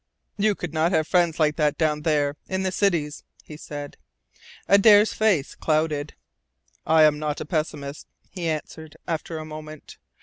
[0.35, 3.97] "You could not have friends like that down there, in the cities," he said.
[4.67, 6.15] Adare's face clouded.
[6.87, 9.97] "I am not a pessimist," he answered, after a moment.